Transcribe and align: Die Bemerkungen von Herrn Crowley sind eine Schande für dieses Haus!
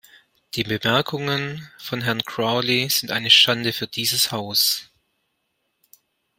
Die 0.55 0.63
Bemerkungen 0.63 1.69
von 1.77 2.01
Herrn 2.01 2.23
Crowley 2.25 2.89
sind 2.89 3.11
eine 3.11 3.29
Schande 3.29 3.71
für 3.71 3.85
dieses 3.85 4.31
Haus! 4.31 4.89